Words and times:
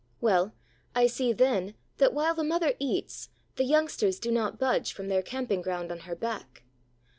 Well, 0.19 0.55
I 0.95 1.05
see 1.05 1.31
then 1.31 1.75
that 1.97 2.11
while 2.11 2.33
the 2.33 2.43
mother 2.43 2.73
eats, 2.79 3.29
the 3.55 3.65
youngsters 3.65 4.19
do 4.19 4.31
not 4.31 4.57
budge 4.57 4.93
from 4.93 5.09
their 5.09 5.21
camping 5.21 5.61
ground 5.61 5.91
on 5.91 5.99
her 5.99 6.15
back. 6.15 6.63